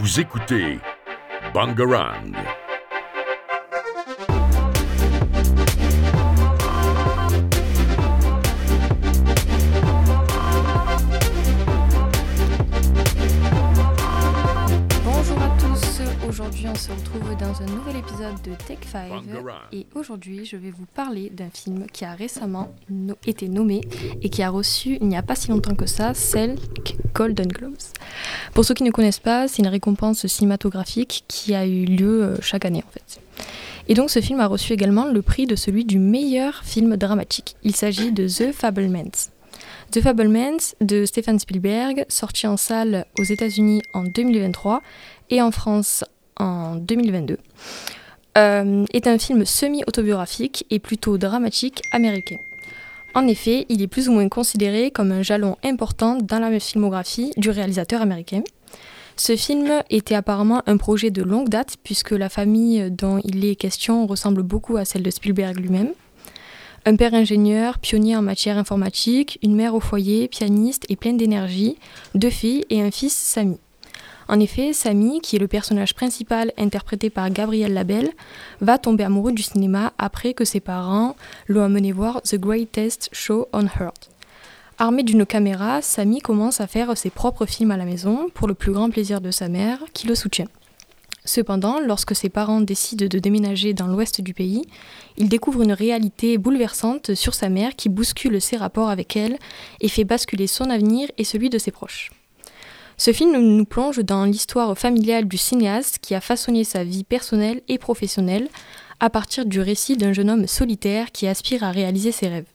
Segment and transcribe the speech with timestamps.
[0.00, 0.78] Vous écoutez
[1.52, 2.32] Bangarang.
[16.40, 19.58] Aujourd'hui on se retrouve dans un nouvel épisode de Tech 5 Bangarang.
[19.72, 23.80] et aujourd'hui je vais vous parler d'un film qui a récemment no- été nommé
[24.22, 26.56] et qui a reçu il n'y a pas si longtemps que ça 5
[27.14, 27.74] Golden Globes.
[28.54, 32.36] Pour ceux qui ne connaissent pas, c'est une récompense cinématographique qui a eu lieu euh,
[32.40, 33.20] chaque année en fait.
[33.88, 37.56] Et donc ce film a reçu également le prix de celui du meilleur film dramatique.
[37.64, 39.28] Il s'agit de The Fablemans.
[39.90, 44.80] The Fablemans de Steven Spielberg, sorti en salle aux États-Unis en 2023
[45.30, 46.04] et en France
[46.40, 47.38] en 2022,
[48.38, 52.38] euh, est un film semi-autobiographique et plutôt dramatique américain.
[53.14, 57.32] En effet, il est plus ou moins considéré comme un jalon important dans la filmographie
[57.36, 58.42] du réalisateur américain.
[59.16, 63.56] Ce film était apparemment un projet de longue date puisque la famille dont il est
[63.56, 65.92] question ressemble beaucoup à celle de Spielberg lui-même.
[66.86, 71.76] Un père ingénieur, pionnier en matière informatique, une mère au foyer, pianiste et pleine d'énergie,
[72.14, 73.58] deux filles et un fils, Samy.
[74.30, 78.12] En effet, Samy, qui est le personnage principal interprété par Gabriel Labelle,
[78.60, 81.16] va tomber amoureux du cinéma après que ses parents
[81.48, 84.08] l'ont amené voir The Greatest Show on Earth.
[84.78, 88.54] Armé d'une caméra, Samy commence à faire ses propres films à la maison pour le
[88.54, 90.46] plus grand plaisir de sa mère, qui le soutient.
[91.24, 94.62] Cependant, lorsque ses parents décident de déménager dans l'ouest du pays,
[95.16, 99.38] il découvre une réalité bouleversante sur sa mère qui bouscule ses rapports avec elle
[99.80, 102.12] et fait basculer son avenir et celui de ses proches.
[103.00, 107.62] Ce film nous plonge dans l'histoire familiale du cinéaste qui a façonné sa vie personnelle
[107.66, 108.50] et professionnelle
[109.00, 112.52] à partir du récit d'un jeune homme solitaire qui aspire à réaliser ses rêves.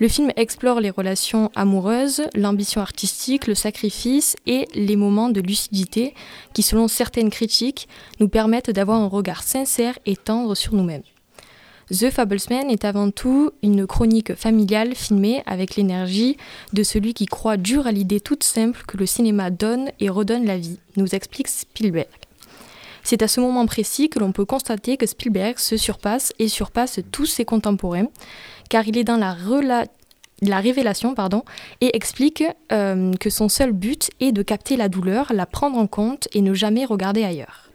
[0.00, 6.12] Le film explore les relations amoureuses, l'ambition artistique, le sacrifice et les moments de lucidité
[6.54, 7.86] qui, selon certaines critiques,
[8.18, 11.04] nous permettent d'avoir un regard sincère et tendre sur nous-mêmes.
[11.90, 16.36] The Fablesman est avant tout une chronique familiale filmée avec l'énergie
[16.72, 20.44] de celui qui croit dur à l'idée toute simple que le cinéma donne et redonne
[20.44, 22.08] la vie, nous explique Spielberg.
[23.02, 27.00] C'est à ce moment précis que l'on peut constater que Spielberg se surpasse et surpasse
[27.10, 28.06] tous ses contemporains,
[28.70, 31.42] car il est dans la, révélation pardon,
[31.80, 35.88] et explique euh, que son seul but est de capter la douleur, la prendre en
[35.88, 37.71] compte et ne jamais regarder ailleurs.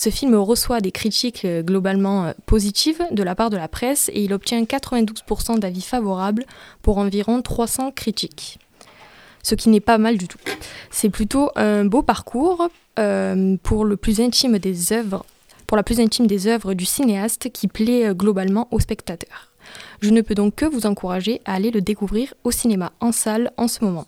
[0.00, 4.10] Ce film reçoit des critiques euh, globalement euh, positives de la part de la presse
[4.14, 6.46] et il obtient 92% d'avis favorables
[6.80, 8.58] pour environ 300 critiques.
[9.42, 10.38] Ce qui n'est pas mal du tout.
[10.90, 15.26] C'est plutôt un beau parcours euh, pour le plus intime des œuvres,
[15.66, 19.50] pour la plus intime des œuvres du cinéaste qui plaît globalement aux spectateurs.
[20.00, 23.52] Je ne peux donc que vous encourager à aller le découvrir au cinéma, en salle,
[23.58, 24.06] en ce moment.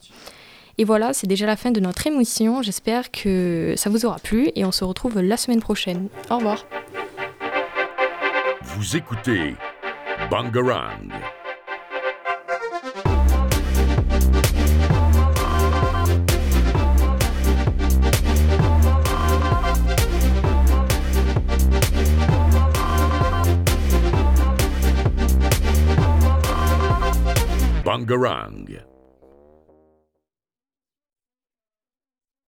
[0.78, 2.62] Et voilà, c'est déjà la fin de notre émission.
[2.62, 6.08] J'espère que ça vous aura plu et on se retrouve la semaine prochaine.
[6.30, 6.66] Au revoir.
[8.62, 9.54] Vous écoutez
[10.30, 11.12] Bangarang.
[27.84, 28.91] Bangarang.